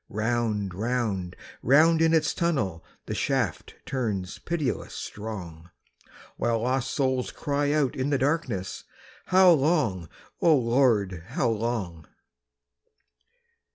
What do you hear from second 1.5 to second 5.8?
round in its tunnel The shaft turns pitiless strong,